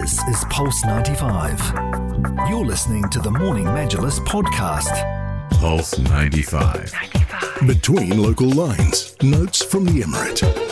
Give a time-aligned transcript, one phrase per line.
[0.00, 1.72] This is Pulse 95.
[2.48, 4.90] You're listening to the Morning Majlis podcast.
[5.52, 6.92] Pulse 95.
[7.64, 10.63] Between local lines, notes from the Emirate.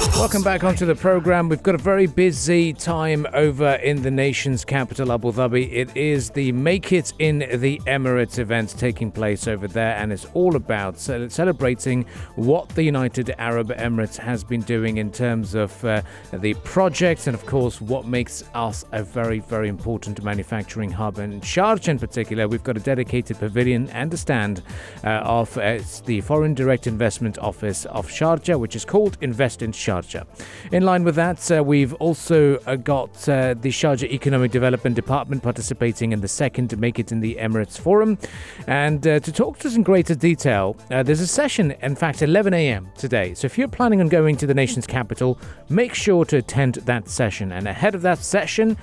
[0.00, 1.48] Welcome back onto the program.
[1.48, 5.70] We've got a very busy time over in the nation's capital, Abu Dhabi.
[5.72, 10.26] It is the Make It in the Emirates event taking place over there, and it's
[10.32, 16.00] all about celebrating what the United Arab Emirates has been doing in terms of uh,
[16.32, 21.18] the projects, and of course, what makes us a very, very important manufacturing hub.
[21.18, 24.62] In Sharjah, in particular, we've got a dedicated pavilion and a stand
[25.04, 29.72] uh, of uh, the Foreign Direct Investment Office of Sharjah, which is called Invest in
[29.72, 29.89] Sharjah.
[29.90, 30.24] Sharjah.
[30.72, 35.42] In line with that, uh, we've also uh, got uh, the Sharjah Economic Development Department
[35.42, 38.18] participating in the second to Make It in the Emirates Forum.
[38.66, 42.22] And uh, to talk to us in greater detail, uh, there's a session, in fact,
[42.22, 42.88] 11 a.m.
[42.96, 43.34] today.
[43.34, 47.08] So if you're planning on going to the nation's capital, make sure to attend that
[47.08, 47.52] session.
[47.52, 48.76] And ahead of that session,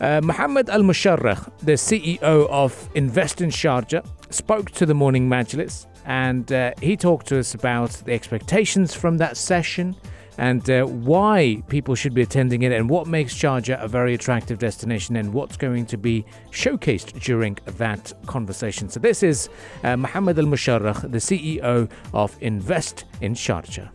[0.00, 5.86] uh, Mohammed Al Musharrekh, the CEO of Invest in Sharjah, spoke to the morning Majlis
[6.04, 9.96] and uh, he talked to us about the expectations from that session,
[10.38, 14.58] and uh, why people should be attending it and what makes Sharjah a very attractive
[14.58, 18.88] destination and what's going to be showcased during that conversation.
[18.88, 19.48] So, this is
[19.82, 23.88] uh, Mohammed Al Musharrekh, the CEO of Invest in Sharjah.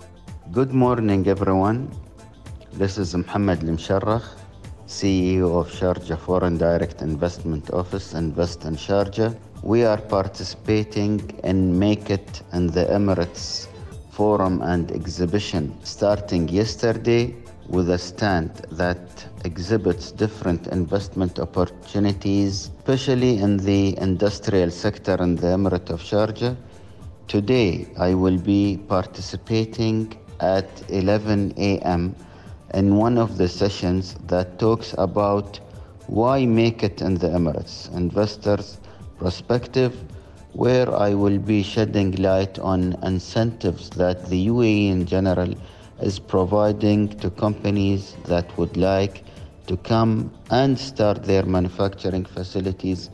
[0.52, 1.92] Good morning, everyone.
[2.74, 4.28] This is Mohammed Al Musharrekh,
[4.88, 9.38] CEO of Sharjah Foreign Direct Investment Office, Invest in Sharjah.
[9.62, 13.69] We are participating in Make It in the Emirates
[14.20, 17.34] forum and exhibition starting yesterday
[17.70, 18.50] with a stand
[18.82, 19.02] that
[19.46, 26.58] exhibits different investment opportunities, especially in the industrial sector in the Emirate of Sharjah.
[27.30, 32.14] Today, I will be participating at 11 a.m.
[32.74, 35.62] in one of the sessions that talks about
[36.08, 38.80] why make it in the Emirates, investors'
[39.18, 39.94] perspective
[40.54, 45.54] where I will be shedding light on incentives that the UAE in general
[46.02, 49.24] is providing to companies that would like
[49.68, 53.10] to come and start their manufacturing facilities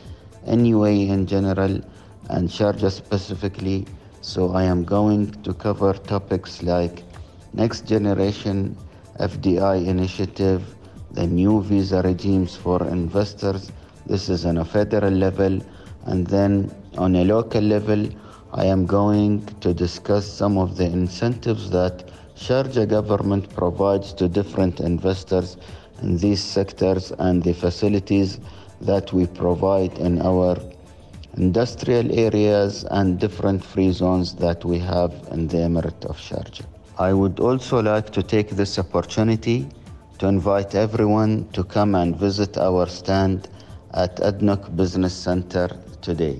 [0.45, 1.81] in UAE in general
[2.29, 3.85] and Sharjah specifically.
[4.21, 7.03] So I am going to cover topics like
[7.53, 8.75] next generation
[9.19, 10.63] FDI initiative,
[11.11, 13.71] the new visa regimes for investors.
[14.05, 15.61] This is on a federal level
[16.05, 18.07] and then on a local level,
[18.53, 24.79] I am going to discuss some of the incentives that Sharjah government provides to different
[24.79, 25.57] investors
[26.01, 28.39] in these sectors and the facilities
[28.81, 30.57] that we provide in our
[31.37, 36.65] industrial areas and different free zones that we have in the Emirate of Sharjah.
[36.97, 39.67] I would also like to take this opportunity
[40.19, 43.49] to invite everyone to come and visit our stand
[43.93, 45.67] at ADNOC Business Center
[46.05, 46.39] today.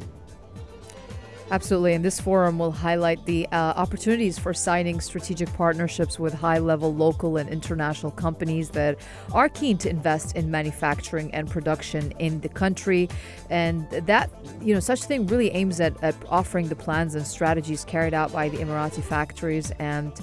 [1.51, 1.93] Absolutely.
[1.93, 6.93] And this forum will highlight the uh, opportunities for signing strategic partnerships with high level
[6.95, 8.97] local and international companies that
[9.31, 13.09] are keen to invest in manufacturing and production in the country.
[13.51, 17.85] And that, you know, such thing really aims at, at offering the plans and strategies
[17.85, 20.13] carried out by the Emirati factories and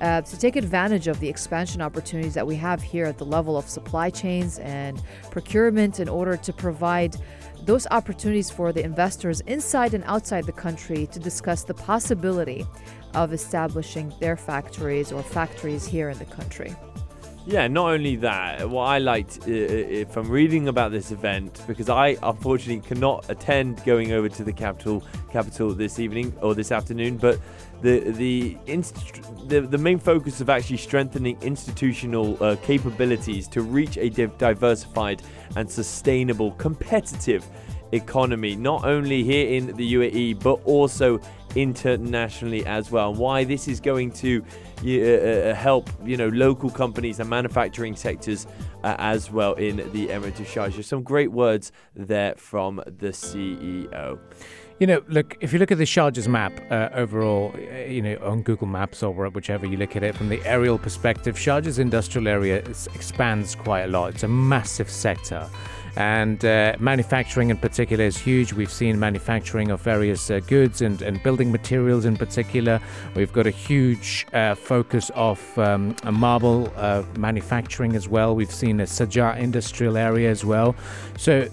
[0.00, 3.56] uh, to take advantage of the expansion opportunities that we have here at the level
[3.56, 7.16] of supply chains and procurement in order to provide
[7.62, 12.66] those opportunities for the investors inside and outside the country to discuss the possibility
[13.14, 16.74] of establishing their factories or factories here in the country.
[17.48, 21.88] Yeah, not only that, what I liked uh, uh from reading about this event, because
[21.88, 27.18] I unfortunately cannot attend going over to the capital capital this evening or this afternoon,
[27.18, 27.38] but
[27.82, 33.96] the the inst- the, the main focus of actually strengthening institutional uh, capabilities to reach
[33.96, 35.22] a div- diversified
[35.54, 37.46] and sustainable competitive
[37.92, 41.20] economy, not only here in the UAE but also
[41.54, 43.10] internationally as well.
[43.10, 44.44] And why this is going to
[44.84, 48.46] uh, uh, help you know local companies and manufacturing sectors
[48.84, 50.84] uh, as well in the Emirate of Sharjah.
[50.84, 54.18] Some great words there from the CEO.
[54.78, 58.18] You know, look, if you look at the Sharjah's map uh, overall, uh, you know,
[58.22, 62.28] on Google Maps or whichever you look at it from the aerial perspective, Sharjah's industrial
[62.28, 64.12] area expands quite a lot.
[64.12, 65.48] It's a massive sector.
[65.96, 68.52] And uh, manufacturing in particular is huge.
[68.52, 72.78] We've seen manufacturing of various uh, goods and, and building materials in particular.
[73.14, 78.36] We've got a huge uh, focus of um, marble uh, manufacturing as well.
[78.36, 80.76] We've seen a Sajar industrial area as well.
[81.16, 81.48] So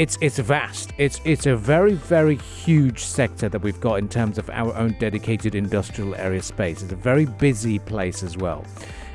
[0.00, 0.94] it's it's vast.
[0.96, 4.96] It's it's a very very huge sector that we've got in terms of our own
[4.98, 6.82] dedicated industrial area space.
[6.82, 8.64] It's a very busy place as well.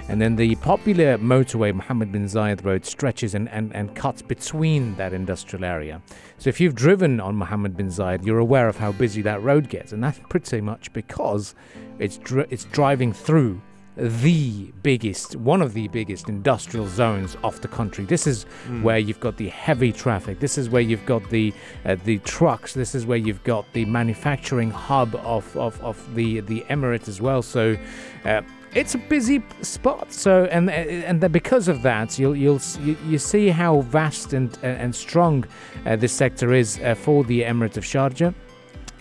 [0.09, 4.93] And then the popular motorway, Mohammed bin Zayed Road, stretches and, and, and cuts between
[4.97, 6.03] that industrial area.
[6.37, 9.67] So if you've driven on Mohammed bin Zayed, you're aware of how busy that road
[9.67, 9.91] gets.
[9.91, 11.55] And that's pretty much because
[11.97, 12.19] it's,
[12.51, 13.59] it's driving through
[13.97, 18.05] the biggest, one of the biggest industrial zones of the country.
[18.05, 18.81] This is mm.
[18.81, 20.39] where you've got the heavy traffic.
[20.39, 21.53] This is where you've got the
[21.85, 22.73] uh, the trucks.
[22.73, 27.21] This is where you've got the manufacturing hub of, of, of the the emirate as
[27.21, 27.41] well.
[27.41, 27.77] So.
[28.23, 28.41] Uh,
[28.73, 30.11] it's a busy spot.
[30.11, 34.93] So, and and because of that, you'll you'll you, you see how vast and and
[34.93, 35.45] strong
[35.85, 38.33] uh, this sector is uh, for the Emirate of Sharjah,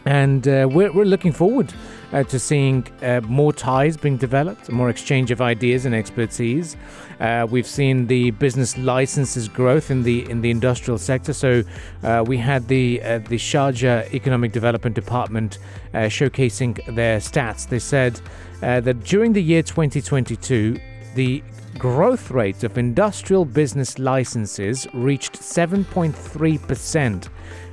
[0.05, 1.73] and uh, we're we're looking forward
[2.13, 6.77] uh, to seeing uh, more ties being developed, more exchange of ideas and expertise.
[7.21, 11.33] Uh, we've seen the business licenses growth in the in the industrial sector.
[11.33, 11.63] So
[12.03, 15.59] uh, we had the uh, the Sharjah Economic Development Department
[15.95, 17.69] showcasing their stats.
[17.69, 18.21] They said
[18.61, 20.79] that during the year 2022,
[21.15, 21.43] the
[21.79, 27.29] growth rate of industrial business licenses reached 7.3%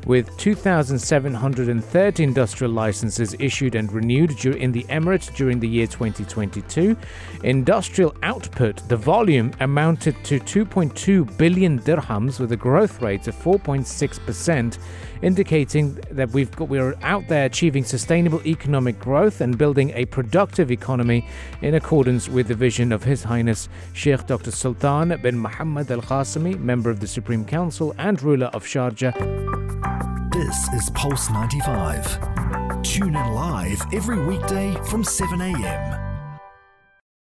[0.06, 6.95] with 2,730 industrial licenses issued and renewed in the Emirates during the year 2022.
[7.44, 14.77] Industrial output, the volume amounted to 2.2 billion dirhams with a growth rate of 4.6%,
[15.21, 20.71] indicating that we've got, we're out there achieving sustainable economic growth and building a productive
[20.71, 21.27] economy
[21.62, 24.51] in accordance with the vision of His Highness Sheikh Dr.
[24.51, 29.50] Sultan bin Muhammad Al Qasimi, member of the Supreme Council and ruler of Sharjah.
[30.31, 32.83] This is Pulse 95.
[32.83, 36.11] Tune in live every weekday from 7 a.m.